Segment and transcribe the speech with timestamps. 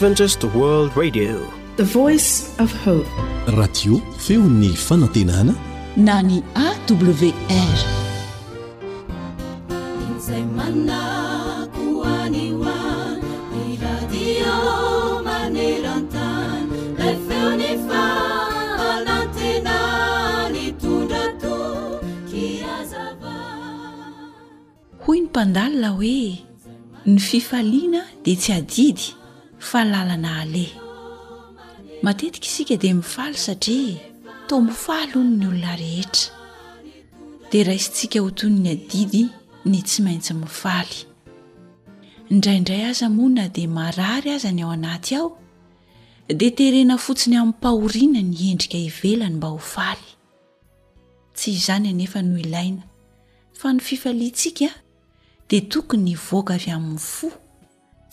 [0.00, 1.42] radio
[4.18, 5.52] feo ny fanantenana
[5.96, 7.34] na ny awrhoy
[25.10, 26.42] ny mpandalina hoe
[27.06, 29.19] ny fifaliana dia tsy adidy
[29.60, 30.72] falalana ale
[32.02, 33.98] matetika isika de mifaly satria
[34.48, 36.32] tomofaly on ny olona rehetra
[37.52, 39.22] de raisintsika hotony ny adidy
[39.64, 40.96] ny tsy maintsy mifaly
[42.30, 45.28] indraindray aza moana de marary aza ny ao anaty aho
[46.38, 50.08] de terena fotsiny ami'nypahoriana ny endrika ivelany mba hoaly
[51.36, 52.82] tsy zany aefa noiina
[53.58, 54.68] fa ny fifalintsika
[55.50, 57.28] de tokony vokary amin'ny fo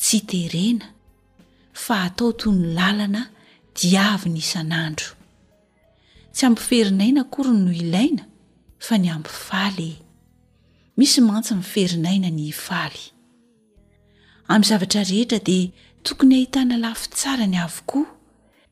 [0.02, 0.97] tsy terena
[1.84, 3.24] fa atao toy ny lalana
[3.80, 5.10] diavi ny isan'andro
[6.34, 8.24] tsy ampiferinaina akoryny no ilaina
[8.86, 9.92] fa ny ampifaly
[10.98, 13.02] misy mantsy min' ferinaina ny faly
[14.52, 15.60] amin'ny zavatra rehetra de
[16.06, 18.08] tokony hahitana lafi tsarany avokoa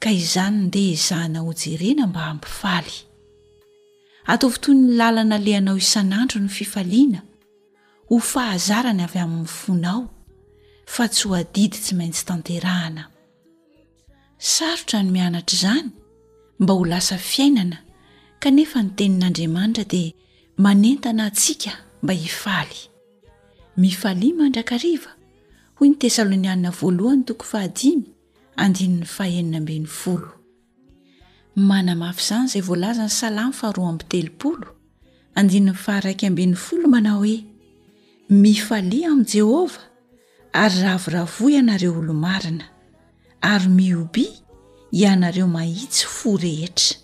[0.03, 2.95] ka izany deha izahna ho jerena mba ampifaly
[4.33, 7.19] atao fo toy ny lalana lehanao isan'andro no fifaliana
[8.09, 10.01] ho fahazarany avy amin'ny fonao
[10.85, 13.03] tsy ho adid tsy maintsy tanterahana
[14.53, 15.89] sarotra ny mianatra izany
[16.59, 17.77] mba ho lasa fiainana
[18.41, 20.13] kanefa ny tenin'andriamanitra dia
[20.63, 21.71] manentana antsika
[22.03, 22.75] mba hifaly
[23.81, 25.09] mifali mandrakariva
[25.77, 28.05] hoy ny tesalniaa valohnytokoahaanny
[28.63, 29.83] ahenin
[31.69, 34.59] oanamafyzany zay volazany salam haoteoo
[35.39, 37.35] andinny faharaikyabn'y folo mana hoe
[38.43, 39.79] mifali amin'jehova
[40.63, 42.63] ary ravoravoa ianareo olomarina
[43.51, 44.25] ary miobi
[44.99, 46.97] ianareo mahitsy fo rehetra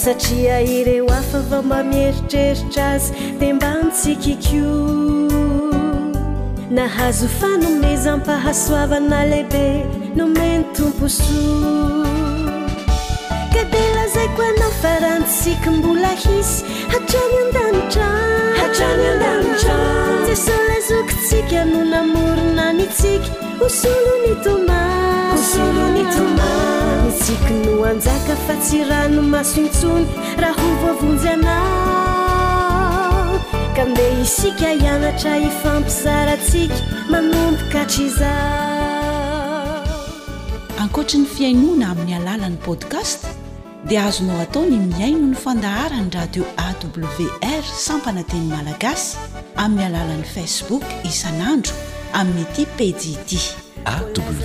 [0.00, 3.08] satria ireo afa vao mbamieritreritra azy
[3.40, 4.74] dia mba nitsikyko
[6.70, 12.04] nahazo fanomeza mpahasoavana lehibe nomeno tompo sok
[14.08, 18.24] zay ko anaofaranytsika mbola hisy hatranydana
[20.26, 23.26] sesolazokotsika no namorona ny tsika
[23.60, 26.50] hosolony tomasolontoma
[27.06, 30.06] nytsiky no anjaka fa tsy rano masontsony
[30.42, 31.56] raha ho voavonjy ana
[33.76, 36.74] ka mbe isika hianatra efampizaratsika
[37.10, 38.30] manompokatryiza
[40.82, 43.20] ankoatry ny fiainoana amin'ny alalan'ni podkast
[43.86, 49.16] dia azo mao ataony miaino ny fandaharany radio awr sampanateny malagasy
[49.64, 51.74] amin'ny alalan'i facebook isan'andro
[52.18, 53.38] amin'nyity pediity
[53.94, 54.42] awr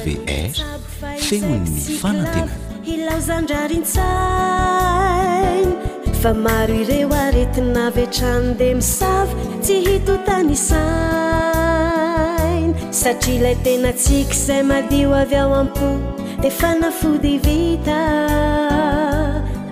[1.28, 2.52] feninny fanatena
[2.94, 5.74] ilao zandrarintsaina
[6.22, 9.36] fa maro ireo aretina vetrano dia misavy
[9.66, 15.88] tsy hitotany isaina satria ilay tenatsika izay madio avy ao ampo
[16.42, 18.00] dia fanafodyvita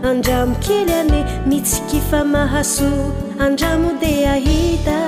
[0.08, 1.20] andramo kery ane
[1.50, 2.90] mitsikifa mahaso
[3.46, 5.00] andramo de ahita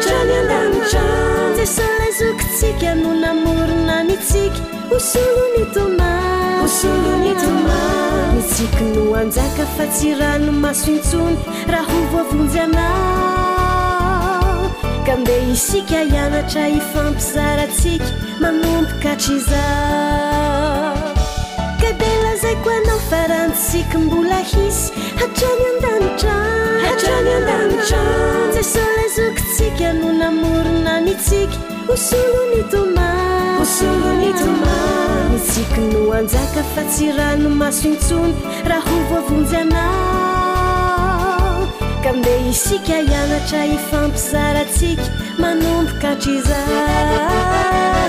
[1.57, 7.79] jeso lazokotsika nonamorona nitsiky hosolonitomasonma
[8.35, 11.37] mitsiky no anjaka fa tsy rano masontsony
[11.73, 12.87] raha ho vovonjyana
[15.05, 18.05] ka mbe isika hianatra ifampizaratsika
[18.41, 19.63] manompoka traiza
[21.81, 26.89] kadela zayko anao farantsika mbola hisy hatrany andanitraan
[28.53, 31.57] zay solazokotsika no namorona nytsika
[31.87, 34.77] hosolo nitomasolonima
[35.33, 38.33] nytsiky no anjaka fa tsy rano masontsony
[38.69, 40.30] raa ho vovonjyana
[42.03, 45.03] ka mbe isika hianatra ifampizaratsika
[45.41, 48.01] manompokatra izahh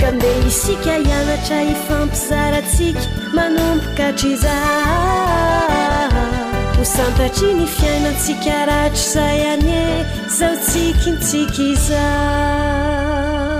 [0.00, 3.04] ka mbe isika hianatra ifampizaratsika
[3.36, 6.08] manompokatr izaa
[6.76, 9.82] ho santatry ny fiainantsika ratra zay anye
[10.36, 13.53] zaotsikintsika izah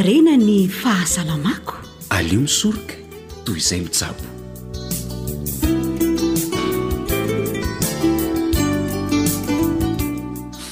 [0.00, 1.74] rena ny fahasalamako
[2.16, 2.94] alio misorika
[3.44, 4.24] toy izay mijabo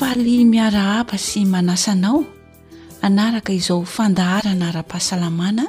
[0.01, 2.25] faali miara hapa sy manasanao
[3.05, 5.65] anaraka izao fandaharana ara-pahasalamana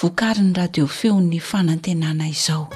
[0.00, 2.70] voakariny radio feon'ny fanantenana izao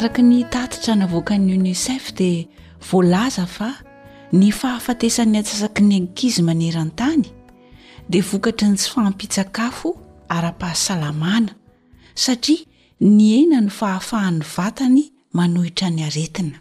[0.00, 2.48] araka ny tatitra navoaka ny unisef dia
[2.90, 3.68] voalaza fa
[4.32, 7.24] ny fahafatesan'ny a-tsasakinenika izy maneran-tany
[8.08, 9.90] dea vokatry ny tsy fampitsakafo
[10.36, 11.52] ara-pahasalamana
[12.24, 12.64] satria
[13.04, 15.04] ny ena ny fahafahan'ny vatany
[15.36, 16.56] manohitra ny aretina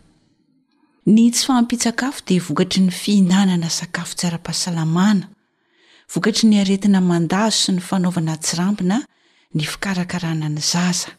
[1.07, 5.31] ny tsy fampitsakafo dia vokatry ny fihinanana sakafo tsy ara-pahasalamana
[6.11, 8.99] vokatra ny aretina mandazo sy ny fanaovana tsirambina
[9.55, 11.15] ny fikarakarana ny zaza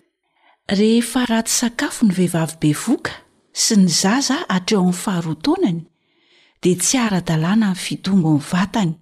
[0.70, 3.10] rehefa raty sakafo ny vehivavy be voka
[3.50, 5.80] sy ny zaza atreo amin'ny faharotaonany
[6.62, 8.92] dia tsy ara-dalàna amin'ny fidombo mn'y vatany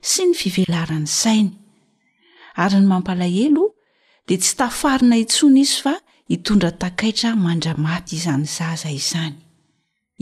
[0.00, 1.50] sy ny fivelarany sainy
[2.56, 3.66] ary ny mampalahelo
[4.26, 5.94] dia tsy tafarina intsony izy fa
[6.32, 9.36] hitondra takaitra mandramaty izany zaza izany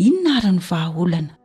[0.09, 1.39] inona ary ny vahaolana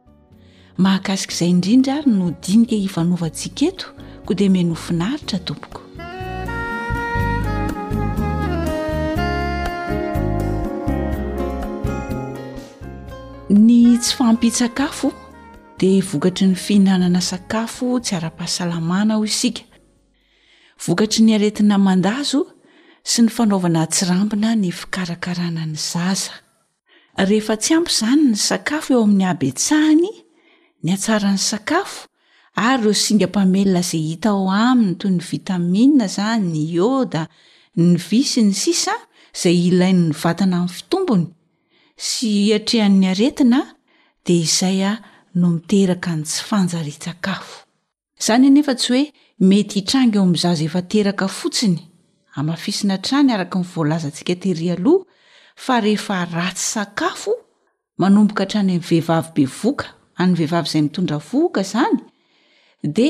[0.81, 3.85] mahakasika izay indrindra ary no dinika hivanovatsiketo
[4.25, 5.90] ko dia menofinaritra tompoko
[14.21, 15.09] fampi-tsakafo
[15.81, 19.63] de vokatry ny fihinanana sakafo tsy ara-pahasalamana ho isika
[20.85, 22.39] vokatry ny aretina mandazo
[23.09, 26.33] sy ny fanaovana atsirambina ny fikarakarana ny zaza
[27.29, 30.13] rehefa tsy ampy izany ny sakafo eo amin'ny ab e-tsahiny
[30.83, 31.99] ny atsaran'ny sakafo
[32.67, 37.23] ary reo singampamelna zay hita o aminy toy ny vitamia zany ny oda
[37.81, 38.93] ny vy sy ny sisa
[39.33, 41.27] izay ilainny vatana amin'ny fitombony
[42.09, 43.61] sy atrehan'ny aretina
[44.23, 44.99] de izay a ah,
[45.33, 47.63] no miteraka ny tsy fanjarin-tsakafo
[48.25, 49.05] zany nefa tsy hoe
[49.49, 51.79] mety hitranga eo am'zaza eateraka fotsiny
[52.39, 55.05] amafisina trany araky nyvoalaza ntsika teri aloha
[55.63, 57.31] fa rehefa ratsy sakafo
[58.01, 59.85] manomboka hatrany ay vehivavy be voka
[60.21, 61.97] any vehivavy zay mitondra voka zany
[62.97, 63.07] de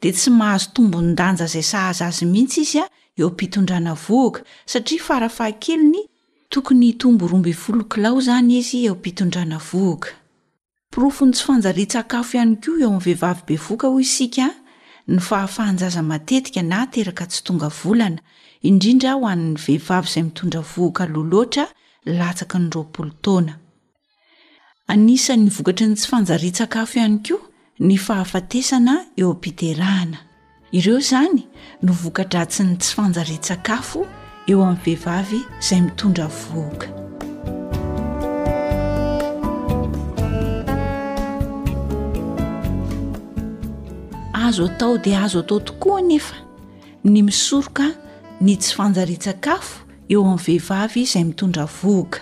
[0.02, 2.86] de tsy mahazo tombo ndanja zay sahaz azy mihitsy izy a
[3.20, 6.10] eo m-pitondrana voka satria farafahakeliny
[6.50, 10.10] tokony tombo roby volo kilao zany izy eo m-pitondrana voka
[10.92, 14.50] pirofo ny tsy fanjari tsakafo ihany koa eo amin'ny vehivavy be voka ho isika
[15.08, 18.18] ny fahafahanjaza matetika na teraka tsy tonga volana
[18.64, 21.66] indrindra hoan'ny vehivavy izay mitondra vohka loha loatra
[22.20, 23.54] latsaka ny roapolo taona
[24.94, 27.44] anisany vokatry ny tsy fanjari-tsakafo ihany koa
[27.88, 30.18] ny fahafatesana eo ampiderahana
[30.78, 31.44] ireo zany
[31.84, 34.02] no vokatraatsy ny tsy fanjari-tsakafo
[34.52, 36.88] eo amin'ny vehivavy izay mitondra vooka
[44.46, 46.36] azo atao dia azo atao tokoa nefa
[47.04, 47.92] ny misoroka
[48.44, 49.76] ny tsy fanjari-tsakafo
[50.12, 52.20] eo amin'ny vehivavy zay mitondra vohka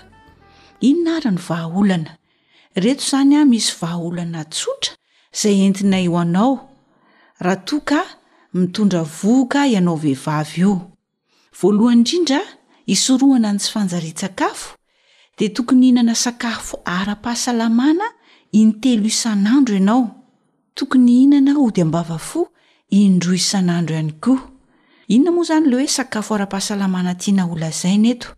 [0.89, 2.11] inona ara ny vahaolana
[2.83, 4.93] reto izany a misy vahaolana tsotra
[5.41, 6.51] zay entina io anao
[7.45, 7.99] raha toa ka
[8.53, 10.73] mitondra vohka ianao vehivavy o
[11.59, 12.39] voalohany indrindra
[12.95, 14.77] isorohana ny tsy fanjaria-tsakafo
[15.39, 18.07] de tokony hiinana sakafo ara-pahasalamana
[18.59, 20.01] intelo isan'andro ianao
[20.77, 22.41] tokony inana ho di mbava fo
[22.89, 24.50] indro isan'androhayko
[25.13, 28.29] inona moa zany le hoe sakafo ara-pahasalamana tiana ola zaina eto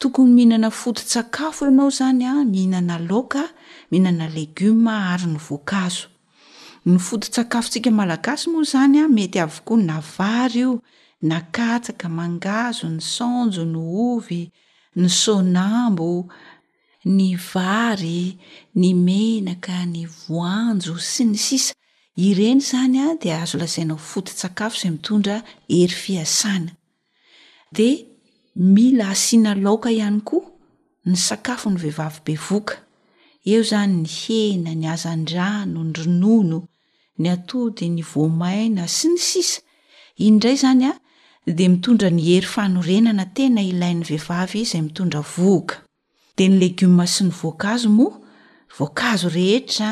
[0.00, 3.42] tokony mihinana foto-tsakafo enao zany a mihinana laoka
[3.90, 6.06] mihinana legioma ary ny voankazo
[6.90, 10.70] ny foto-tsakafotsika malagasy moa zany a mety avokoa na vary io
[11.30, 13.78] nakatsaka mangazo ny sanjo ny
[14.10, 14.40] ovy
[15.00, 16.08] ny sonambo
[17.16, 18.22] ny vary
[18.80, 21.72] ny menaka ny voanjo sy ny sisa
[22.16, 25.36] ireny zany a de azo lazaina o fotin-tsakafo izay mitondra
[25.68, 26.70] hery fiasana
[27.72, 28.06] de
[28.54, 30.46] mila asiana laoka ihany koa
[31.06, 32.74] ny sakafo ny vehivavy be voka
[33.50, 36.58] eo zany ny hena ny azandrano n ronono
[37.20, 39.60] ny atody ny voamaina sy ny sisa
[40.18, 40.92] iny ndray zany a
[41.56, 45.76] de mitondra ny hery fanorenana tena ilain'ny vehivavy zay mitondra vooka
[46.36, 48.18] de ny legioma sy ny voankazo moa
[48.78, 49.90] voankazo rehetra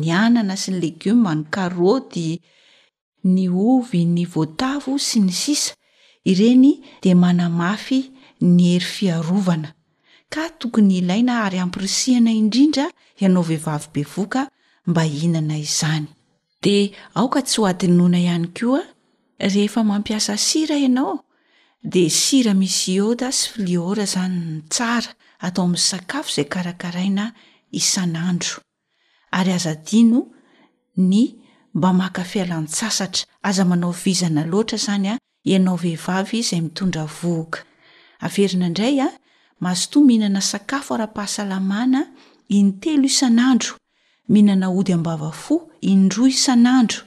[0.00, 2.30] ny anana sy ny legioma ny karody
[3.34, 3.44] ny
[3.74, 5.74] ovy ny voatavo sy ny sisa
[6.32, 6.70] ireny
[7.04, 7.98] de manamafy
[8.52, 9.70] ny ery fiarovana
[10.32, 12.86] ka tokony ilaina ary ampirisihana indrindra
[13.22, 14.42] ianao vehivavy bevoka
[14.90, 16.06] mba inana izany
[16.64, 16.76] de
[17.18, 18.82] aoka tsy ho adin nona ihany koa
[19.52, 21.14] rehefa mampiasa sira ianao
[21.92, 25.10] de sira misy ioda sy fliora izany ny tsara
[25.46, 27.24] atao amin'ny sakafo zay karakaraina
[27.80, 28.56] isan'andro
[29.32, 30.28] ary aza dino
[31.00, 31.40] ny
[31.74, 35.14] mba maka fialan'n-tsasatra aza manao vizana loatra zanya
[35.48, 37.60] ianao vehivavy izay mitondra voka
[38.26, 39.08] averina indray a
[39.62, 42.00] mahazotoa mihinana sakafo ara-pahasalamana
[42.58, 43.72] intelo isan'andro
[44.32, 45.54] mihinana ody ambavafo
[45.90, 47.00] indro isan'andro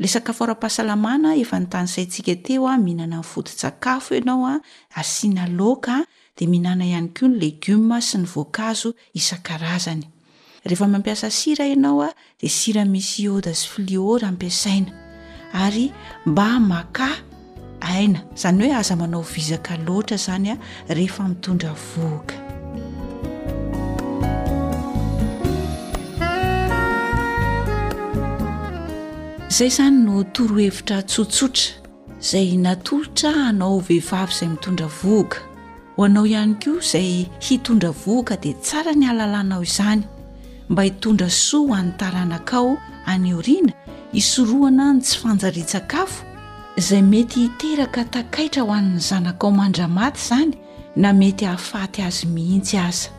[0.00, 4.54] la sakafo ara-pahasalamana efa ny tan sayntsika teoa mihinana foti-tsakafo anaoa
[5.00, 5.94] asianalka
[6.36, 10.06] de ihinana iany ko ny legioma sy ny voankazo isan-karazany
[10.64, 14.92] rehefa mampiasa sira ianao a di sira misy odas fliora ampiasaina
[15.52, 15.92] ary
[16.26, 17.08] mba maka
[17.80, 20.58] haina izany hoe aza manao vizaka loatra zany a
[20.94, 22.34] rehefa mitondra voaka
[29.48, 31.70] zay zany no torohevitra tsotsotra
[32.20, 35.42] zay natolotra hanao vehivavy izay mitondra voaka
[35.96, 40.04] ho anao ihany ko izay hitondra voaka dia tsara ny alalanao izany
[40.70, 42.68] mba hitondra soa ho an'ny taranakao
[43.12, 43.72] any orina
[44.20, 46.22] isoroana ny tsy fanjarintsakafo
[46.88, 50.54] zay mety hiteraka takaitra ho an'ny zanakao mandramaty zany
[51.02, 53.10] na mety hahafaty azy mihitsy aza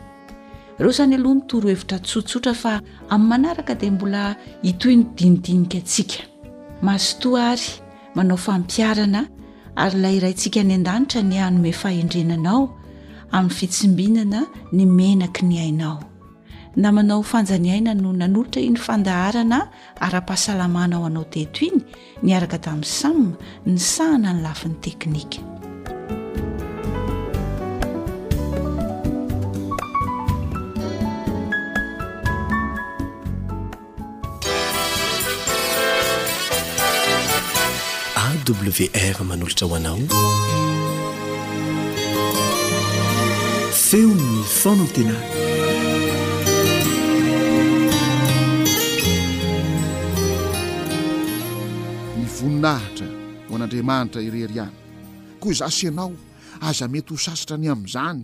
[0.78, 2.72] ireo zany aloha mitoro hevitra tsotsotra fa
[3.12, 4.22] ami'ny manaraka dia mbola
[4.70, 6.18] itoy ny dinidinika atsika
[6.86, 7.68] masotoaary
[8.16, 9.28] manao fampiarana
[9.76, 12.62] ary lay iraintsika any an-danitra ny anome fahendrenanao
[13.32, 14.40] amin'ny fitsimbinana
[14.72, 15.96] ny menaky ny ainao
[16.76, 19.66] namanao fanjaniaina no nanolotra iny fandaharana
[20.00, 21.80] ara-pahasalamana ao anao teto iny
[22.24, 23.32] niaraka tamin'ny sama
[23.66, 25.40] ny sahana ny lafiny teknika
[38.32, 39.98] awr manolotra hoanao
[43.72, 45.16] feonny faonatena
[52.42, 53.06] voninahitra
[53.48, 54.74] ho an'andriamanitra irery ihany
[55.40, 56.12] koa izasa ianao
[56.68, 58.20] aza mety ho sasitra ny amin'izany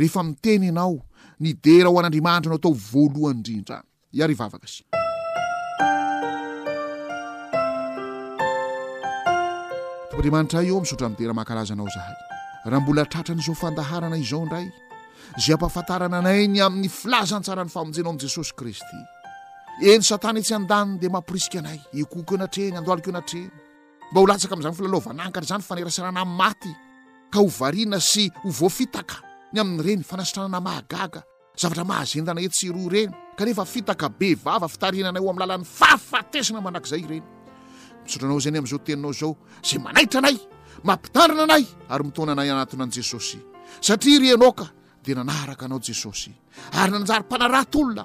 [0.00, 0.96] rehefa miteny ianao
[1.40, 3.78] ni dera ho an'andriamanitra anao atao voalohany indrindra
[4.14, 4.82] ny iary vavaka sy
[10.10, 12.18] toka anriamanitra y eo amisotra midera mahakarazanao zahay
[12.66, 14.66] raha mbola tratran'izao fandaharana izao indray
[15.38, 18.98] izay ampahafantarana anayny amin'ny filazany tsaran'ny famonjena o ain'i jesosy kristy
[19.78, 23.48] eny satany etsy an-danny de mampiriska anay ekoko oanatreny andoaliko anatreny
[24.10, 26.72] mba ho latsaka am'izany falalovanankatra zany fanerasanana y maty
[27.32, 29.16] ka hovarina sy hovoafitaka
[29.54, 31.20] ny amin'n'ireny fanasitranana mahagaga
[31.60, 37.24] zavatra mahazendana etsy roa reny kanefa fitaka bevava fitarinanay o amin'ny lalan'ny faafatesana manakzay ireny
[38.04, 39.32] misotranao zany amin'izao teninao zao
[39.68, 40.36] zay manaitra anay
[40.88, 43.38] mampitandrina anay ary mitonanay anatonan' jesosy
[43.86, 44.66] satria renoka
[45.04, 46.32] di nanaraka anao jesosy
[46.80, 48.04] ary nanjarympanaratolona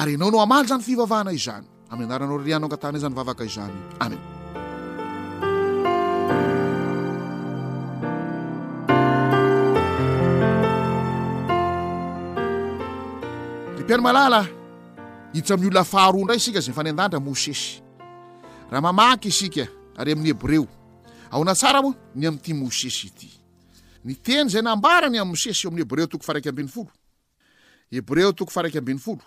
[0.00, 3.74] ary ianao no amaly zany fivavahana izany aminy anaranao rrihanao angatanay zany vavaka izany
[4.04, 4.20] amen
[13.76, 14.40] ty mpianamalala
[15.34, 17.64] hits amin'olona faharoandray isika zay y fany andantra mosesy
[18.70, 19.64] raha mamaky isika
[20.00, 20.64] ary amin'ny hebreo
[21.32, 23.30] ao na tsara moa ny amin'n'ity mosesy ity
[24.04, 26.92] ny teny zay nambarany am' mosesy eo ami'ny hebreo toko faraiky ambiny folo
[27.92, 29.26] hebreo toko faraiky ambiny folo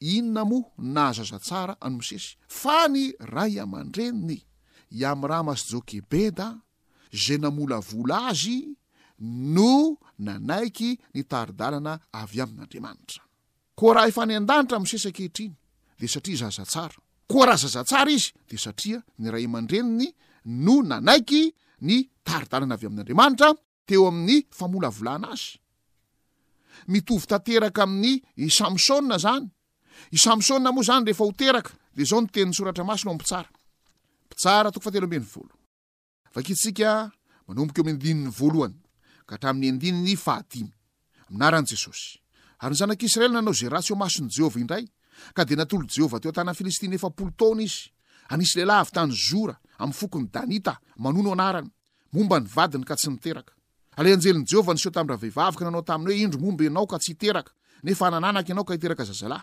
[0.00, 4.40] inona moa na zaza tsara any mosesy fa ny ray aman-dreniny
[5.10, 6.46] amyramasy jokebeda
[7.12, 8.56] zay namola vola azy
[9.18, 13.22] no nanaiky ny taridalana avy amin'andriamanitra
[13.78, 15.52] ko raha efany an-danitra nymosesy akehitriny
[16.00, 16.94] de satria zaza tsara
[17.30, 20.08] ko raha zaza tsara izy de satria ny ray aman-dreniny
[20.64, 21.42] no nanaiky
[21.88, 23.48] ny taridalana avy amin'andriamanitra
[23.86, 25.52] teo amin'ny famolavolana azy
[26.90, 28.22] mitovy tanteraka amin'ny
[28.58, 29.46] samsoa zany
[30.14, 33.18] i samysônna moa zany rehefa ho teraka de zao nyteniny soratra masony am
[34.30, 35.24] pitsaratokfateonyoyanairaelnanao
[43.60, 44.84] zay rahatsy o masony jehovaindray
[45.34, 47.90] a de natolo jehovateotanafilistin efaoeahy
[48.28, 49.56] aytany'yokynoa
[50.98, 53.54] banyadiny k tsy iterakala
[54.00, 58.06] ajeliny jehovahniseo tami'n rha vehivavaka nanao taminy hoe indro momba anao ka tsy hiteraka nefa
[58.06, 59.42] anananaka anao ka hiteraka zazalahy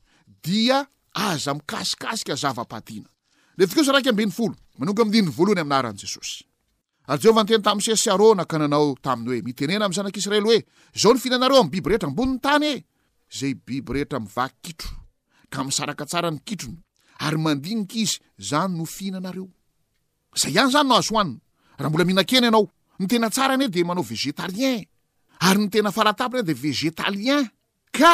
[0.45, 6.43] dia aza mikaikasika zavaainaetkozaraiky ambeny fol manonka midinny voalohany aminaran jesosy
[7.07, 10.59] ary jehovah ny tena tamin'y sesiarona ka nanao taminy hoe mitenena ami'ny zanak'israely hoe
[11.01, 12.85] zao no fihinanareo am' biby rehetra amboniny tany e
[13.39, 14.89] zay biby rehetra miva kitro
[15.53, 16.77] ka misaraka tsarany kitrony
[17.25, 18.17] ary mandinika izy
[18.49, 19.47] zany no fihinanareo
[20.41, 21.39] za ihany zany no azo hoaniny
[21.77, 22.65] raha mbola minakena anao
[22.99, 24.85] ny tena tsara ane de manao vegétalien
[25.39, 27.49] ary ny tena faratap an de vegetalien
[27.97, 28.13] ka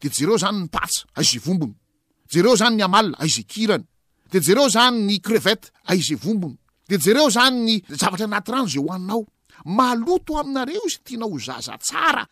[0.00, 1.74] de jereo zany ny patsa aza vombony
[2.32, 3.84] jereo zany ny amalia aza kirany
[4.32, 6.56] de jereo zany ny crevety aize vombony
[6.88, 9.26] de jereo zany ny zavatra anaty rano zay hoaninao
[9.64, 12.24] maloto oaminareo izy tiana ho zazaaraoy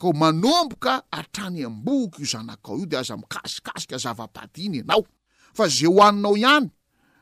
[0.00, 5.06] yaeaomaboka aany ambok io zanakao io de aza mikazvaina anao
[5.54, 6.70] fa za hoaninao ihany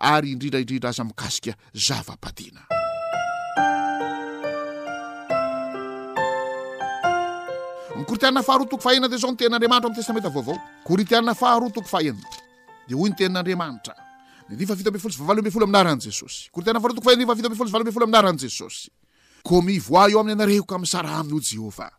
[0.00, 2.60] ary indrindraindrindra aza mikasika zavapadina
[7.96, 10.56] mkortiana faharotokofahenna de zao n tenin'anriamantra m' tesamentavaovao
[10.86, 12.16] kortiaafaharotoko fahen
[12.88, 13.94] de hoy ny tenin'adramantra
[14.48, 18.88] nfaitlsy folo aminaran jesosy otnafahotohfitolo am'naran jesosy
[19.46, 21.90] ko mivoa eo amin'ny anareho ka msara amin'io jehovah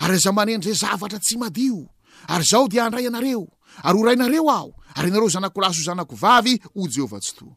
[0.00, 1.90] ary aza manenzay zavatra tsy madio
[2.28, 3.46] ary zao di andray anareo
[3.82, 7.56] ary o rainareo aho ary ianareo zanakolaso o zanakovavy o jeova tsy to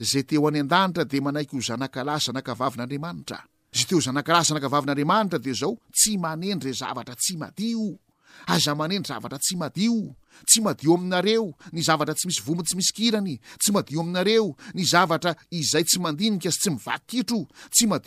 [0.00, 3.42] eteoany danita de manaiky zanaklay zanakaavin'andriamanitra
[3.88, 11.82] tozanaa zanakaavin'andrmanitra de zao tsy manendre zavatra tsy madiazamanendry zavatra tsy maditsy madio aminareo ny
[11.82, 17.34] zavatra tsy misy vomi tsy misy kiany tsy madiainareony zavtraytyty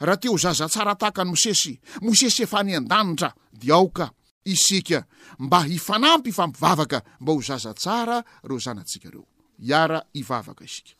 [0.00, 4.10] raha te ho zaza tsara tahaka ny mosesy mosesy efa ny an-danitra dia aoka
[4.44, 5.04] isika
[5.38, 9.24] mba hifanampy fa mpivavaka mba ho zaza tsara reo zanyantsika reo
[9.62, 10.94] iara ivavaka isika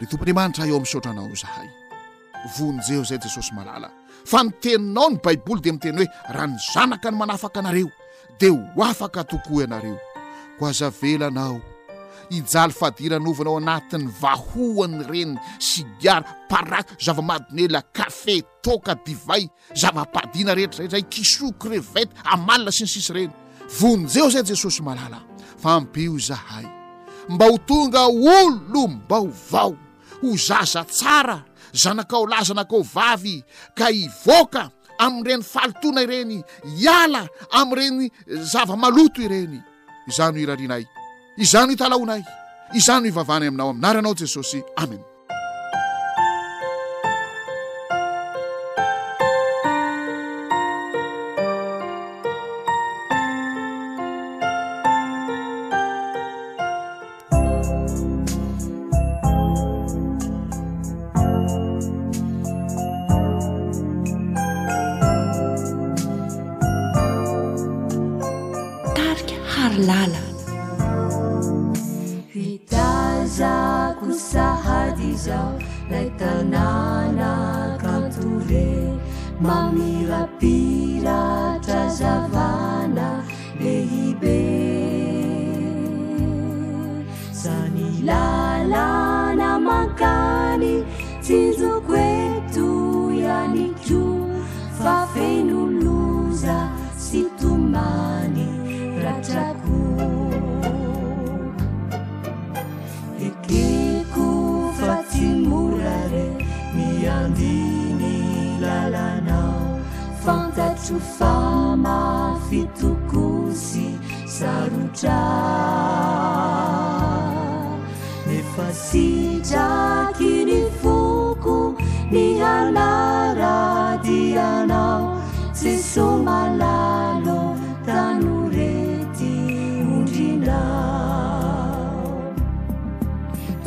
[0.00, 1.68] ry tompo anramanitra eo amin'nsaotranao zahay
[2.58, 6.56] vonjeheo zay jesosy malala fa ni tenao ny baiboly dia mi teny hoe raha ny
[6.72, 7.88] zanaka ny manafaka anareo
[8.40, 9.98] dia ho afaka tokoy ianareo
[10.58, 11.60] ho aza velanao
[12.30, 21.06] hijaly fadiranovanao anatin'ny vahoany reny sigara paraka zavamadinyela kafe toka divay zama-padiana rehetra rehtra ay
[21.12, 23.32] kisoa krevety amalina sy ny sisy reny
[23.78, 25.18] vonjeo zay jesosy malala
[25.62, 26.66] fa ampio izahay
[27.30, 29.74] mba ho tonga olo mba hovao
[30.22, 31.38] ho zaza tsara
[31.72, 33.42] zanakao laza nakao vavy
[33.74, 36.42] ka ivoaka ami''reny falitona ireny
[36.78, 38.10] iala ami'reny
[38.52, 39.60] zava-maloto ireny
[40.08, 40.84] izano irarianay
[41.42, 42.22] izano italaonay
[42.76, 45.00] izano ivavany aminao aminaranao jesosy amen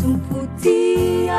[0.06, 1.38] umputia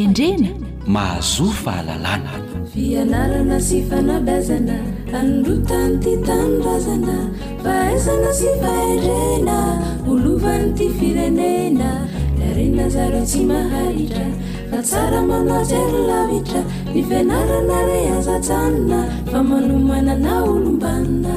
[0.01, 0.49] endrena
[0.93, 2.33] mahazo fahalalana
[2.73, 4.75] fianarana sy fanabazana
[5.19, 7.15] androtany ty tanorazana
[7.65, 9.57] fahasana sy fahendrena
[10.11, 11.89] olovan'ny ty firenena
[12.47, 14.27] arena zareo tsy mahahitra
[14.69, 16.61] fa tsara manatsy rolavitra
[16.93, 18.99] ny fianarana re azatsanina
[19.31, 21.35] fa manomanana olombanina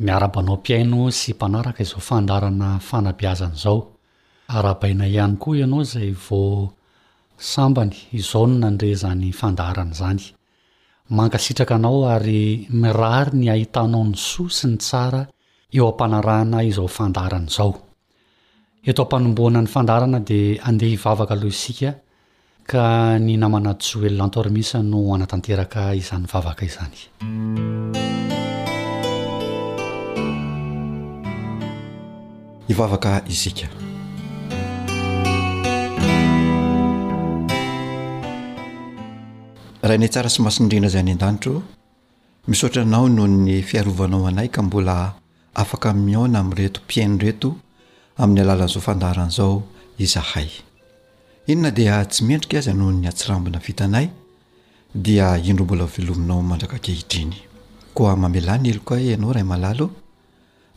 [0.00, 3.86] miarabanao piano sy mpanaraka izao fandarana fanabiazan' zao
[4.48, 6.72] arabaina ihany koa ianao zay vo
[7.38, 10.20] sambany izao no nandrezany fandarany zany
[11.10, 14.84] mankasitraka anao ary mirary ny ahitanao ny ssny t
[15.72, 17.72] eo am-panarahna izao fandarana izao
[18.86, 21.90] eto ampanomboana ny fandarana dia andeha hivavaka aloha isika
[22.70, 22.84] ka
[23.18, 26.98] ny namanatsy oelona ntormisa no hanatanteraka izany vavaka izany
[32.72, 33.66] ivavaka isika
[39.82, 41.58] raha iny tsara sy masondrindra izay any an-danitro
[42.48, 45.25] misotranao noho ny fiarovanao anay ka mbola
[45.56, 47.48] afaka miaona ami'reto mpiaino reto
[48.20, 49.62] amin'ny alalan'izao fandaran'izao
[50.04, 50.48] izahay
[51.50, 54.06] inona dia tsy mendrika azy noho ny atsirambona vitanay
[54.94, 57.32] dia indrombola vilominao mandraka akehitriny
[57.94, 59.86] koa mamelany elo koa ianao raha malalo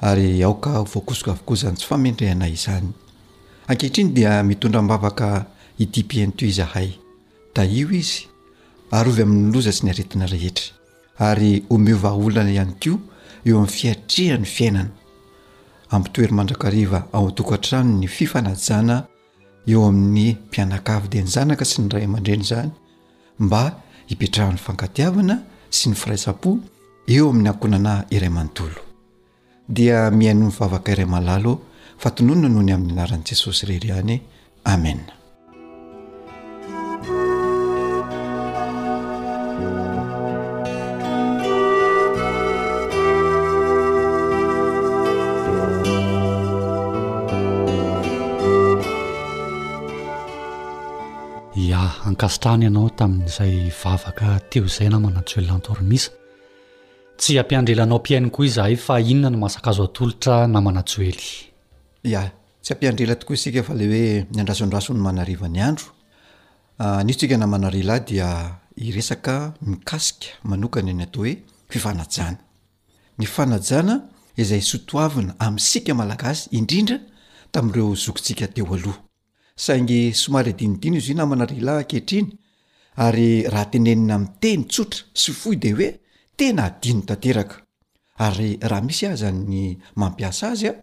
[0.08, 2.88] ary aoka voakozik avkozany tsy famendrehanay zany
[3.68, 5.46] akehitriny dia mitondra mbavaka
[5.78, 6.90] iti piain to izahay
[7.56, 8.28] da io izy
[8.92, 10.72] arovy aminloza sy ny aretina rehetra
[11.20, 12.92] ary omevaolana ihany ko
[13.50, 14.92] eo amin'ny fiatrihany fiainana
[15.96, 18.96] ampitoery mandrakariva aoatokantrano ny fifanajana
[19.72, 22.72] eo amin'ny mpianakavy dia ny zanaka sy ny ray aman-dreny zany
[23.46, 23.62] mba
[24.10, 25.36] hipetrahan'ny fankadiavana
[25.78, 26.50] sy ny firaisampo
[27.14, 28.80] eo amin'ny ankonana iray amanontolo
[29.78, 31.54] dia mihaino myvavaka iray malalo
[32.02, 34.16] fa tononona noho ny amin'ny anaran'i jesosy reryany
[34.74, 34.94] ame
[52.20, 56.12] kastrany ianao tamin'izay vavaka teo izay namanatsoely ntormisa
[57.18, 61.28] tsy ampiandrelanao mpiainy koa izahay fa inona no mahasakazo atolotra namanatsoely
[62.22, 62.30] a
[62.64, 65.88] tsy ampiandrela tokoa isika fa le hoe ny andrasondraso 'ny manarivany andro
[66.84, 68.30] ah, niosika namanarilahy dia
[68.88, 71.36] iresaka mikasika manokany ny atao hoe
[71.74, 72.40] fifanajana
[73.20, 73.96] ny fifanajana
[74.36, 76.98] izay sotoavina aminsika malagasy indrindra
[77.54, 79.00] tami'ireo zokitsika teo aloha
[79.60, 82.28] saingy somary dinidiny izy io namana ryalahy ankehitriny
[83.06, 85.90] ary raha tenenina ami'ny teny tsotra sy foy de hoe
[86.38, 87.56] tena adiny tanteraka
[88.26, 89.66] ary raha misy azanyny
[90.02, 90.74] mampiasa azy a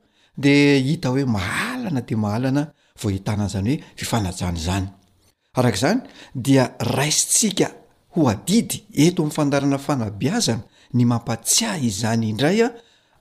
[0.45, 0.53] de
[0.89, 2.63] hita hoe mahalana de mahalana
[3.01, 4.87] vo hitana azany hoe fifanajany zany
[5.59, 5.99] arak'zany
[6.47, 6.65] dia
[6.97, 7.69] raisytsika
[8.15, 10.63] ho adidy eto ami'ny fandarana fanabiazana
[10.97, 12.71] ny mampatsia izany indray a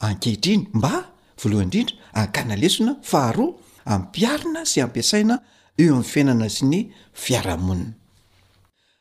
[0.07, 0.93] ankehitriny mba
[1.41, 3.51] voalohany indrindra ankanalesona faharoa
[3.93, 5.35] ampiarina sy ampiasaina
[5.81, 6.79] eo amin'ny fiainana sy ny
[7.23, 7.93] fiarahamonina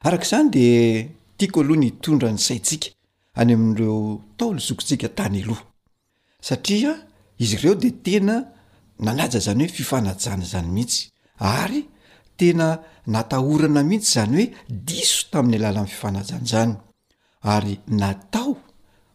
[0.06, 0.66] arak' izany de
[1.38, 2.88] tiako aloha ny tondra ny saitsika
[3.40, 3.98] any amin'ireo
[4.38, 5.62] taolo zokojika tany aloha
[6.48, 6.92] satria
[7.44, 8.36] izy ireo de tena
[9.06, 11.02] nanaja zany hoe fifanajana zany mihitsy
[11.56, 11.80] ary
[12.38, 12.66] tena
[13.12, 14.52] natahorana mihitsy zany hoe
[14.86, 16.72] diso tamin'ny alala amn'ny fifanajana zany
[17.54, 18.52] ary natao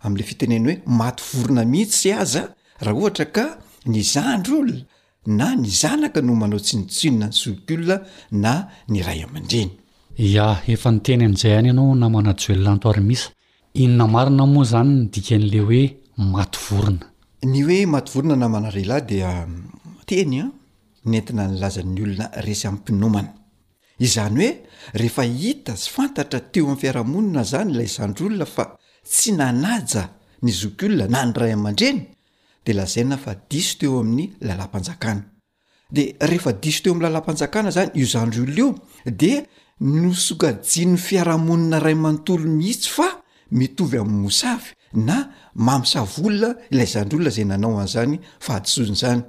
[0.06, 2.44] amn'la fitenena hoe maty vorona mihitsy aza
[2.84, 3.46] raha ohatra ka
[3.92, 4.84] ny zandry olona
[5.30, 7.96] na ny zanaka no manao tsy nitsinona ny zokolna
[8.44, 8.54] na
[8.92, 9.72] ny ray aman-dreny
[10.36, 13.28] ya efa nyteny an'izay hany ianao namanajoelonantoarymisa
[13.84, 15.82] inona marina moa zany nydika n'ley hoe
[16.34, 17.06] matovorona
[17.52, 20.52] ny hoe matovorona namanareailahy dia mm, teny a ah,
[21.12, 23.32] nentina nylazan'ny olona resy am'mpinomana
[24.06, 24.50] izany hoe
[25.00, 28.64] rehefa hita sy fantatra teo amin'ny fiarahamonina zany lay izandry olona fa
[29.12, 30.04] tsy nanaja
[30.44, 32.00] ny zokolna na ny ray aman-dreny
[32.66, 35.24] de lazaina fa diso teo amin'ny lala mpanjakana
[35.92, 39.32] de rehefadiso teo am' lalampanjakana zany io zandry olona io de
[39.80, 43.08] no sogajiany fiarahamonina ray manontolo mihitsy fa
[43.52, 45.18] mitovy am'y mosafy na
[45.56, 49.22] mamisavy olona ilay zandry olona zay nanao an'zany fahadisoina zany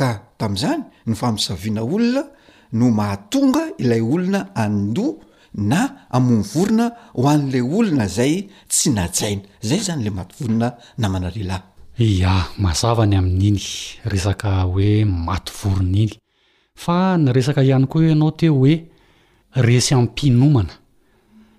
[0.00, 0.08] ka
[0.38, 2.22] tam'izany no famisaviana olona
[2.78, 5.28] no maatonga ilay olona anndoa
[5.70, 5.80] na
[6.18, 8.34] amonvorona ho an'la olona zay
[8.72, 10.68] tsy najaina zay zany le matvorona
[11.02, 11.64] namana lelahy
[12.06, 13.60] ya mazavany amin'iny
[14.08, 16.12] resaka hoe maty voron' iny
[16.74, 18.88] fa ny resaka ihany koa io ianao teo hoe
[19.54, 20.72] resy ampinomana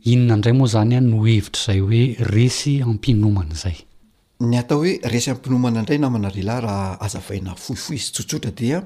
[0.06, 2.02] inona indray moa zany a no hevitra izay hoe
[2.36, 3.78] resy ampinomana izay
[4.50, 8.80] ny atao hoe resy ampinomana indray namanarealahy raha azavaina fohifoy izy tsotsotra dia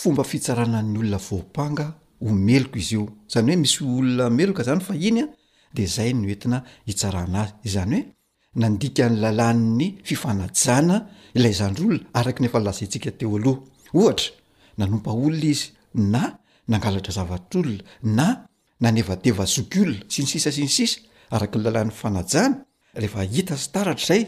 [0.00, 1.86] fomba fitsaranany olona voampanga
[2.22, 5.26] ho meloka izy io zany hoe misy olona meloka izany fa iny a
[5.74, 8.20] de zay no entina hitsarana azy zany hoe
[8.54, 13.60] nandika ny lalan'ny fifanajana ilay zandry olona araka nefa lasaintsika teo aloha
[13.94, 14.30] ohatra
[14.78, 16.38] nanompa olona izy na
[16.68, 17.80] nangalatra zavatr'olona
[18.16, 18.26] na
[18.80, 21.00] nanevatevazoky olona sinysisa siny sisa
[21.30, 24.22] arakany lalàn'ny fifanajana rehefa hita sy taratra zay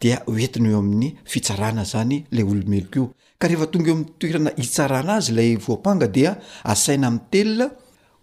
[0.00, 4.50] dia oentiny eo amin'ny fitsarana zany lay olomeloko io ka rehefa tonga eo ami'ny toerana
[4.58, 7.70] hitsarana azy lay voampanga dia asaina ami'ny teloa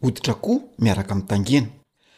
[0.01, 1.74] oditra koa miaraka ami'ntangena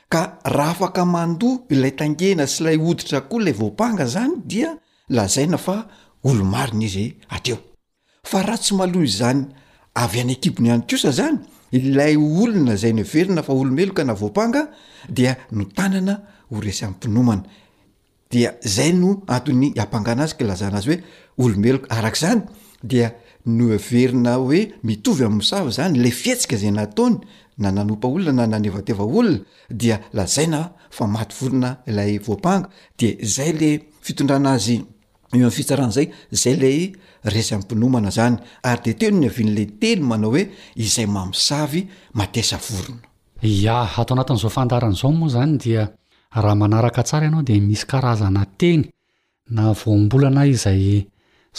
[0.10, 4.70] raha afaka mandoa ilay tangena sy lay oditra koa lay voampanga zany dia
[5.10, 5.86] lazaina fa
[6.24, 7.58] olomarina izy ateo
[8.24, 9.45] fa raha tsy malo y zany
[9.93, 11.39] avy any kibony iany kosa zany
[11.72, 14.68] ilay olona zay ny verina fa olomeloka na voampanga
[15.10, 16.16] dia no tanana
[16.51, 17.43] horesyampinomana
[18.32, 21.01] dia zay no a'ny ampangana azy k lazanazy oe
[21.43, 22.41] olomeloka arak' zany
[22.84, 23.12] dia
[23.45, 27.20] noverina hoe mitovy amisav zany lay fihetsika zay nataony
[27.58, 29.39] na nanopa olona na nanevateva olona
[29.70, 32.68] dia lazai na fa maty vorona ilay voampanga
[32.99, 34.86] de zay lay fitondrana azy eo
[35.34, 36.08] amin'ny fitsarana zay
[36.41, 36.78] zay lay
[37.34, 38.36] rasa'nmpinomana zany
[38.70, 40.43] ary de teno ny avian'lay teny manao hoe
[40.84, 41.82] izay mamosavy
[42.18, 43.01] matesa vorona
[43.66, 45.84] ja atao anatin'izao fandarana izao moa zany dia
[46.43, 48.82] raha manaraka tsara ianao de misy karazana teny
[49.55, 50.84] na voambolana izay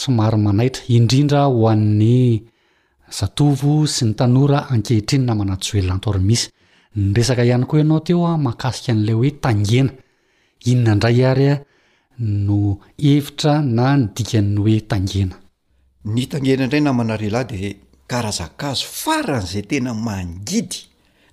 [0.01, 2.19] somary manaitra indrindra hoann'ny
[3.11, 6.49] zatovo sy ny tanora ankehitriny namana tsoelna ntor misy
[7.09, 9.93] nyresaka ihany koa ianao teo a makasika an'ilay hoe tangena
[10.69, 11.55] inona indray arya
[12.19, 15.37] no hevitra na nydikany hoe tangena
[16.15, 17.77] ny tangena indray namanarealahy di
[18.11, 20.77] karazaka azo faran' izay tena mangidy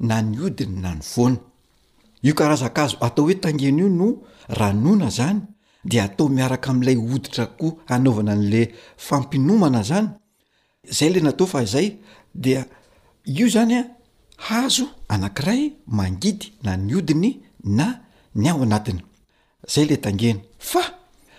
[0.08, 1.40] na ny odiny na ny voana
[2.26, 4.08] io karazaka azo atao hoe tangena io no
[4.60, 5.40] ranona zany
[5.90, 8.64] dia atao miaraka amin'ilay hoditra koa hanaovana an'la
[9.08, 10.10] fampinomana zany
[10.90, 11.96] zay la natao fa izay
[12.34, 12.66] dia
[13.26, 13.84] io zany a
[14.38, 18.00] hazo anankiray mangidy na ny odiny na
[18.36, 19.02] ny ao anatiny
[19.68, 20.36] zay le tangey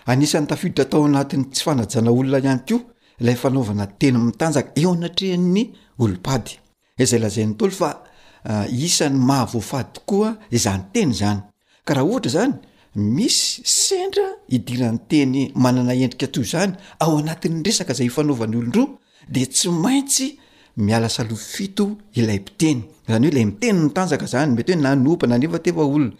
[0.06, 2.76] a aisan'ny tafiditra tao anatiny tsy fanajana olona ihany ko
[3.20, 6.50] lay fanaovana teny mitanjaka eo anatreha ny olopady
[6.98, 8.02] izay laza nytolo fa
[8.44, 11.40] ah, isan'ny mahavoafady tokoa izany teny zany
[11.84, 12.52] ka raha ohatra zany
[12.94, 18.98] misy sendra hidiran'ny teny manana endrika toy zany ao anatiny resaka zay ifanaovany olondro
[19.28, 20.38] de tsy maintsy
[20.76, 21.84] miala salofito
[22.18, 26.10] ilay mpiteny zany hoe ilay miteny ny tanjaka zany mety hoe nanopana anefa tefa olona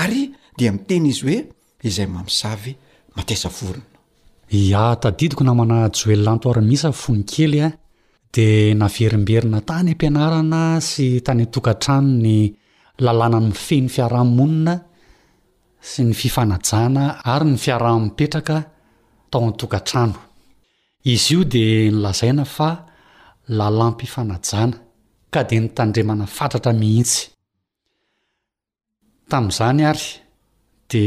[0.00, 0.22] ary
[0.56, 1.38] dia miteny izy hoe
[1.88, 2.72] izay mamisavy
[3.16, 3.86] matesavorona
[4.50, 7.68] ya tadidiko namana joellanto arimisa fo ny kely a
[8.34, 8.46] di
[8.82, 12.34] naverimberina tany ampianarana sy tany tokatrano ny
[13.04, 14.74] lalàna ny fe ny fiarahanmonina
[15.90, 17.02] sy ny fifanajana
[17.34, 18.56] ary ny fiarahanpetraka
[19.30, 20.18] tao antokatrano
[21.04, 22.68] izy io di nylazaina fa
[23.58, 24.76] lalampyfanajana
[25.32, 27.22] ka di ny tandremana fatratra mihitsy
[29.30, 30.06] tamin'izany ary
[30.90, 31.02] di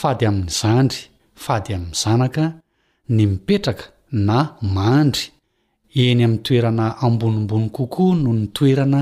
[0.00, 0.98] fady amin'ny zandry
[1.44, 2.44] fady amin'ny zanaka
[3.14, 3.84] ny mipetraka
[4.26, 4.38] na
[4.74, 5.24] mahandry
[6.04, 9.00] eny amin'ny toerana ambonimbony kokoa noho ny toerana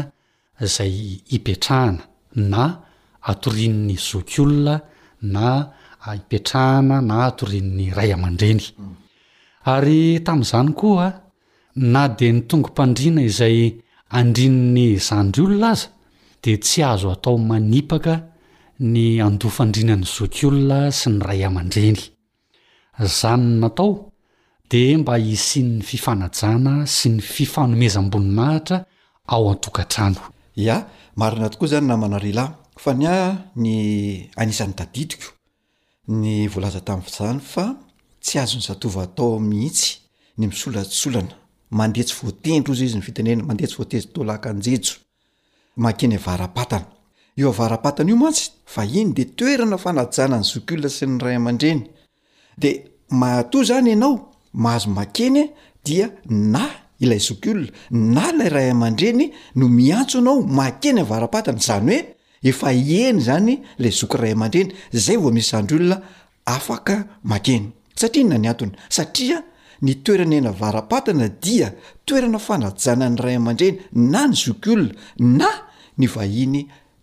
[0.64, 0.94] izay
[1.36, 2.02] ipetrahana
[2.52, 2.62] na
[3.30, 4.74] atorinny zokolona
[5.32, 5.44] na
[6.20, 8.66] ipetrahana na atorinny ray aman-dreny
[9.64, 11.12] ary tamin'izany koaa
[11.76, 13.78] na dia nytongom-pandriana izay
[14.10, 15.88] andrininy zandry olona aza
[16.42, 18.14] dia tsy azo atao manipaka
[18.92, 22.00] ny andofandrinany zok olona sy ny ray aman-dreny
[23.20, 24.12] zany natao
[24.70, 28.84] dia mba hisin'ny fifanajana sy ny fifanomezam-bonymahitra
[29.26, 30.20] ao antokantrano
[30.56, 30.82] ia
[31.16, 32.52] marina tokoa zany na manarealahy
[32.82, 33.16] fa ny a
[33.62, 33.74] ny
[34.36, 35.30] anisan'ny dadidiko
[36.20, 37.66] ny volaza tamin'ny fijany fa
[38.22, 39.98] tsy azo ny zatova tao mihitsy
[40.38, 41.34] ny misolassolana
[41.70, 44.78] mandeha tsy voatenro zy izy nyfitnemandehasy ateeoeny e
[46.16, 46.84] avraaa
[47.46, 48.44] oavraatnaio matsy
[48.80, 51.80] a iny de toerana fanaanany zokolna sy ny ray aa-dreny
[52.62, 52.70] de
[53.20, 54.12] mahat zany anao
[54.62, 55.46] mahazo makeny e,
[55.84, 56.06] dia
[56.52, 56.64] na
[57.00, 62.14] ilay zok ola na lay ray aman-dreny no miantso anao makeny avaraatna znyoe
[62.44, 63.56] eiey zanya
[65.06, 65.66] zoaey
[67.94, 69.42] satria na ny antony satria
[69.82, 71.68] ny toerana ena varapatana dia
[72.06, 75.48] toerana fanajana ny ray aman-dreny na ny zok olona na
[75.98, 76.62] ny vahiny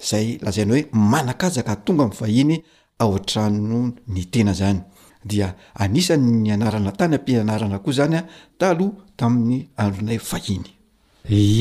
[0.10, 2.64] zay lazaina hoe manakazaka tonga amin' vahiny
[3.00, 4.82] ao antrano ny tena zany
[5.26, 8.24] dia anisany ny anarana tany hampianarana koa zany a
[8.60, 10.70] taloha tamin'ny andronay vahiny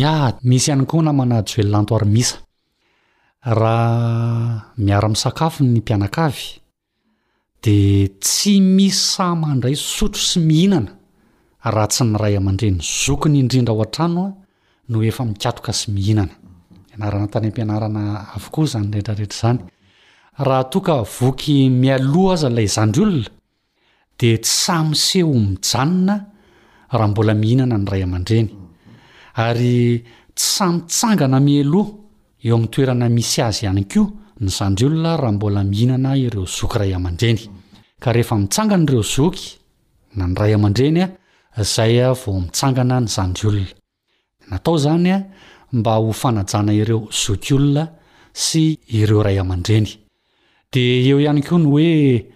[0.04, 2.36] ya misy ihany koa na manahjoellanto arymisa
[3.44, 6.46] raha miara-misakafo ny mpianakavy
[7.60, 10.94] di tsy misamandray sotro sy mihinana
[11.66, 14.30] raha tsy ny ray aman-dreny zoki ny indrindra ao an-tranoa
[14.88, 16.34] no efa mikatoka sy mihinana
[16.88, 18.02] mianarana tany ampianarana
[18.38, 19.60] avokoa izany retrarehetra izany
[20.38, 23.28] raha toka voky mialoha aza lay zandry olona
[24.18, 26.14] dia ts samyseho mijanona
[26.94, 28.48] raha mbola mihinana ny ray ama-dreny
[29.34, 30.04] ary
[30.34, 31.90] tsy samitsangana mialoha
[32.44, 34.06] eo amin'ny toerana misy azy ihany ko
[34.40, 37.38] ny zadryolona rahambola mihinana ireo zo ray areny
[37.98, 39.58] krehefa mitsangan'ireo zoky
[40.14, 41.10] naneyongoay
[45.72, 47.84] mba hofnajana ireo zoky olona
[48.32, 49.86] sy ireo ay areny
[50.72, 52.26] de eo ihany koa ny oe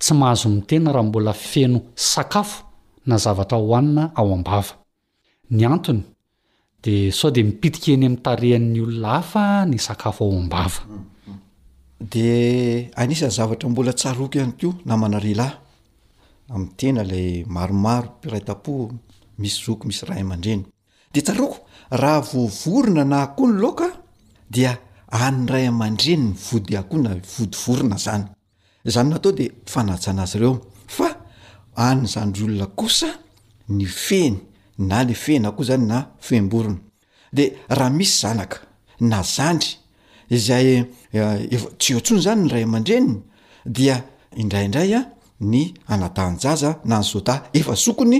[0.00, 2.64] tsy mahazo mitena raha mbola feno sakafo
[3.06, 4.10] nazavatrhoaaaany
[5.70, 6.02] any
[6.82, 9.30] d so de mipitikeny am'taan'nyolona af
[9.70, 10.72] ny sakafo aoabav
[12.10, 15.54] de anisany zavatra mbola tsaroko ihany ko namanarelahy
[16.54, 18.72] am'y tena ilay maromaro piray tapo
[19.38, 20.62] misy zoko misy ray aman-dreny
[21.12, 21.56] de tsaroko
[21.90, 23.88] raha voavorona na akoh ny laoka
[24.50, 24.72] dia
[25.12, 28.24] ann'nyray aman-dreny ny vody akohna vodivorona zany
[28.94, 30.54] zany natao de fanatsy anazy reo
[30.86, 31.08] fa
[31.86, 33.10] an'ny zandry olona kosa
[33.76, 34.36] ny feny
[34.78, 36.78] na le fena ako zany na femborona
[37.36, 38.56] de raha misy zanaka
[39.00, 39.81] na zandry
[40.32, 43.16] izay eh, tsy eontsony zany ny ray aman-dreni
[43.76, 43.96] dia
[44.42, 45.04] indraindray a ah,
[45.50, 45.62] ny
[45.94, 48.18] anadanyjaza na ny soda efa sokony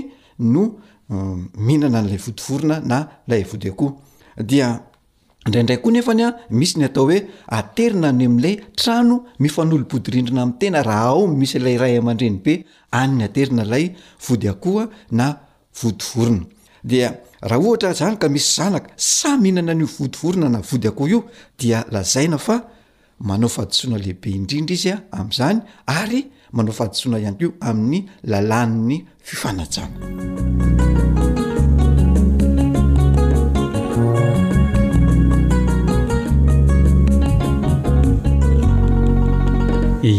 [0.53, 0.63] no
[1.09, 2.97] eh, mihinana n'ilay vodivorona na
[3.29, 3.93] lay vody akoha
[4.49, 4.67] dia
[5.47, 7.19] indraindray koa nefany a ah, misy ny atao hoe
[7.57, 12.53] aterina any ami'lay trano mifanolombodirindrina amin'nytena raha ao misy ilayray aman-dreny be
[12.99, 13.85] ann'ny aterina ilay
[14.27, 14.85] vody akoha
[15.19, 15.27] na
[15.81, 16.45] vodivorona
[16.83, 21.19] dia raha ohatra zany ka misy zanaka saminana nyo vodivorona na vody akoho io
[21.59, 22.55] dia lazaina fa
[23.27, 25.59] manao faditsoina lehibe indrindra izy a amin'izany
[25.99, 26.19] ary
[26.55, 27.99] manao fahaditsoina ihanykio amin'ny
[28.31, 29.99] lalan 'ny fifanajana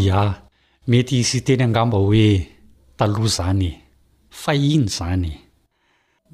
[0.07, 0.21] ya
[0.89, 2.27] mety isy teny angamba hoe
[2.97, 3.71] taloha zany e
[4.41, 5.44] fainy zanye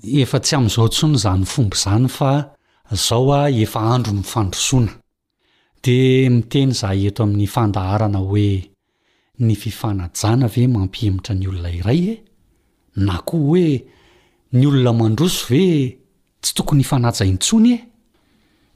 [0.03, 2.31] efa tsy amin'izao ntsony izanyny fomby izany fa
[2.93, 4.91] zao a efa andro n yfandrosoana
[5.83, 8.65] dia miteny za eto amin'ny fandaharana hoe
[9.39, 12.15] ny fifanajana ve mampiemitra ny olona iray e
[12.95, 13.83] na koa hoe
[14.53, 15.97] ny olona mandroso ve
[16.41, 17.79] tsy tokony hifanajaintsony e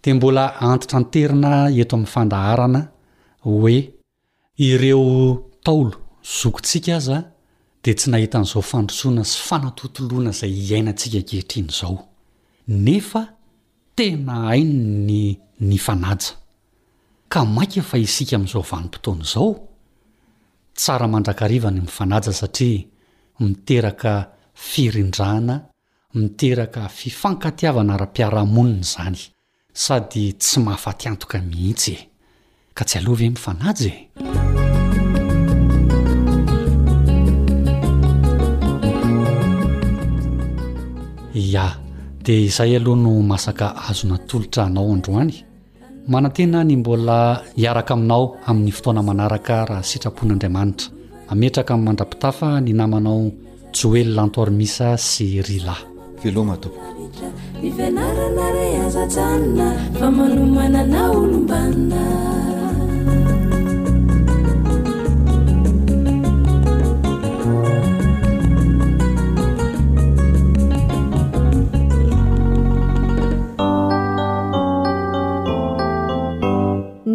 [0.04, 2.82] dia mbola antitra nterina eto amin'ny fandaharana
[3.46, 3.76] hoe
[4.58, 5.98] ireo taolo
[6.40, 7.35] zokontsika azaa
[7.86, 11.98] di tsy nahita n'izao fandrotsoana sy fanatotoloana izay hiainantsika kehitrian' izao
[12.86, 13.22] nefa
[13.96, 15.20] tena haino ny
[15.68, 16.32] ny fanaja
[17.32, 19.52] ka maika fa isika amin'izao vanimpotoana izao
[20.74, 22.84] tsara mandrakarivany mifanaja satria
[23.40, 24.14] miteraka
[24.66, 25.56] firindrahana
[26.18, 29.20] miteraka fifankatiavana ra-piarahamonina izany
[29.74, 32.04] sady tsy mahafatiantoka mihitsy e
[32.74, 34.65] ka tsy alova mifanaja e
[41.36, 41.76] ia
[42.24, 45.32] dia izahy aloha no masaka azona tolotra hanao androany
[46.08, 50.88] manantena ny mbola iaraka aminao amin'ny fotoana manaraka raha sitrapon'andriamanitra
[51.34, 53.22] ametraka 'ymandrapitafa ny namanao
[53.78, 55.76] joel lantormisa sy rila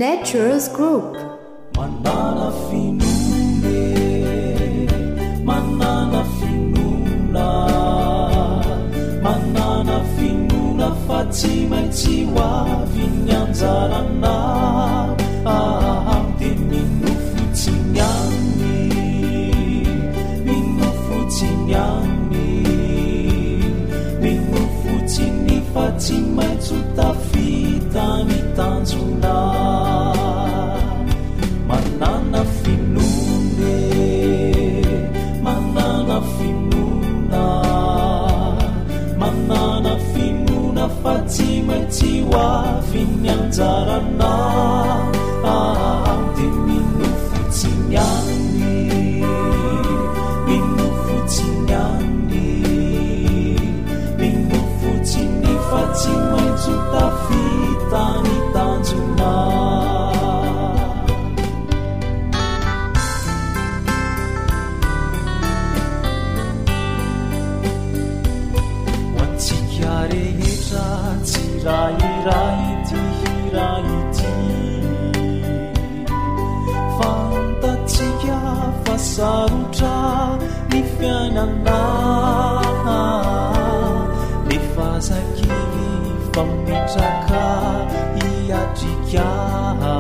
[0.03, 1.05] naturals group
[1.77, 3.81] manana finoe
[5.49, 7.49] manana finona
[9.25, 14.33] manana finona fa tsy maitsy oaviny anjarana
[15.57, 19.85] ah, de mino fotsiny any
[20.49, 22.49] mino fotsiny any
[24.25, 29.10] mino fotsiny fa tsy maitsy tafita ny tanjo
[42.33, 45.00] 我心娘加了哪
[79.21, 79.97] zarotra
[80.71, 83.01] ny fiainanaha
[84.49, 85.85] nifasakyny
[86.33, 87.45] famentraka
[88.33, 89.97] iatrikaha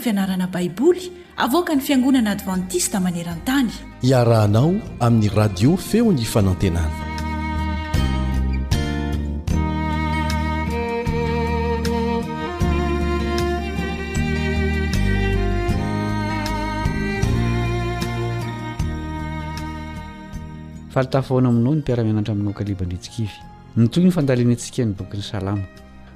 [0.00, 3.70] fianarana baiboly avoka ny fiangonana advantista maneran-tany
[4.10, 6.90] iaraanao amin'ny radio feony fanantenana
[20.94, 23.36] falitafahona aminao ny mpiara-mianatra aminao kale bandritsikivy
[23.76, 25.64] nytoy ny fandalenaantsika ny bokin'ny salama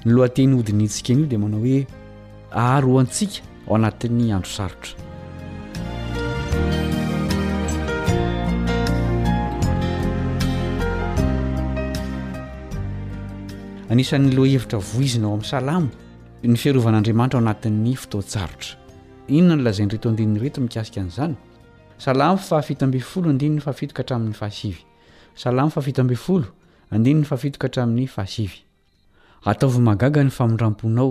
[0.07, 1.87] ny loateny hodinyntsikanyio dia manao hoe
[2.51, 4.93] arooantsika ao anatin'ny andro sarotra
[13.93, 15.89] anisan'ny loa hevitra voizina ao amin'ny salamo
[16.45, 18.73] ny fiarovan'andriamanitra ao anatin'ny fototsarotra
[19.37, 21.35] inona nolazaynyreto andinin'nyreto mikasika an'izany
[22.05, 24.81] salamo fa fito mbe folo andinyny fafitokahtra amin'ny fahasivy
[25.43, 26.47] salamo fafito amben folo
[26.95, 28.59] andinyny fafitokahatra amin'ny fahasivy
[29.51, 31.11] ataovy magaga ny famondram-ponao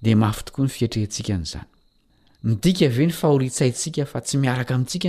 [0.00, 5.08] afy tokoa ny fiatrehntsikan'zanyidika ae ny fahoritsasika fa tsy miaraka mitsika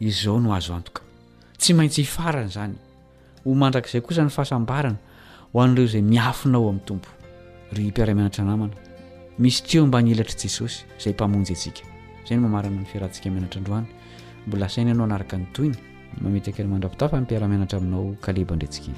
[0.00, 2.74] atraaooazoatsy maintsy arany zany
[3.46, 4.98] ho mandraka izay kosa ny fahasambarana
[5.52, 7.10] ho an'ireo zay miafinao amin'ny tompo
[7.72, 8.74] reo impiarameanatra namana
[9.38, 11.84] misytreo mba agnyelatra jesosy zay mpamonjy antsika
[12.26, 13.86] zayny mamaram'ny fiarantsika mianatra androany
[14.46, 15.76] mbola sainy anao anaraka ny toyny
[16.22, 18.92] mamety aka ny mandrafitafa ny mpiaramenatra aminao kalebaindrentsika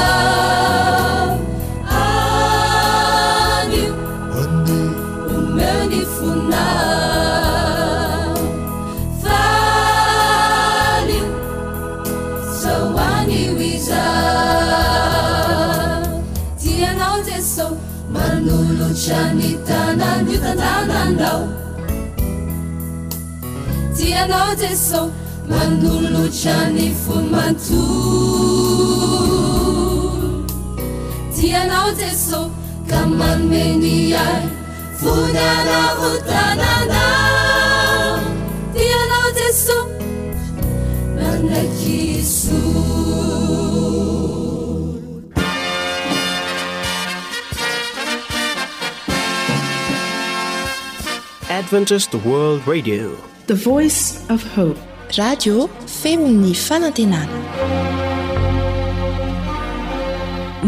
[51.62, 53.14] adventures to world radio
[53.54, 54.78] voic f hope
[55.18, 57.38] radio feminy fanantenana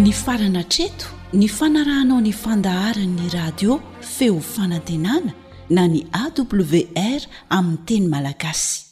[0.02, 5.32] ny farana treto ny fanarahanao ny fandaharanny radio feo fanantenana
[5.70, 7.20] na ny awr
[7.58, 8.82] amiy teny malagasy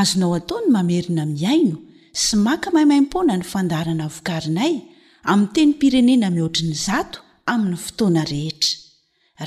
[0.00, 1.76] azonao ataony mamerina miaino
[2.22, 4.74] sy maka maimaimpona ny fandaharana vokarinay
[5.24, 7.18] ami teny pirenena mihoatriny zato
[7.52, 8.72] amin'ny fotoana rehetra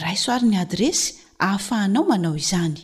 [0.04, 1.06] raisoariny adresy
[1.40, 2.84] ahafahanao manao izany